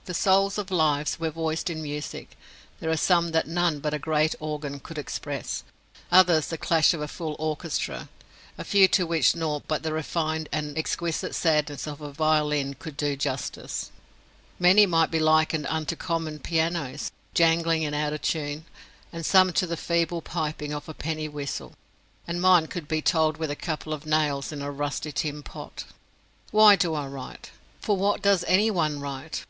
[0.00, 2.36] If the souls of lives were voiced in music,
[2.80, 5.62] there are some that none but a great organ could express,
[6.10, 8.08] others the clash of a full orchestra,
[8.58, 12.96] a few to which nought but the refined and exquisite sadness of a violin could
[12.96, 13.92] do justice.
[14.58, 18.64] Many might be likened unto common pianos, jangling and out of tune,
[19.12, 21.74] and some to the feeble piping of a penny whistle,
[22.26, 25.84] and mine could be told with a couple of nails in a rusty tin pot.
[26.50, 27.50] Why do I write?
[27.80, 29.40] For what does any one write?